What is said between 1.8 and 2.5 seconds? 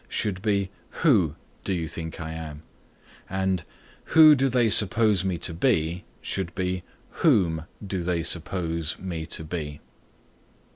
think I